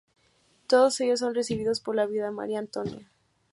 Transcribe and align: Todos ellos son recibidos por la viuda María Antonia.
Todos 0.65 0.99
ellos 1.01 1.19
son 1.19 1.35
recibidos 1.35 1.79
por 1.79 1.93
la 1.95 2.07
viuda 2.07 2.31
María 2.31 2.57
Antonia. 2.57 3.07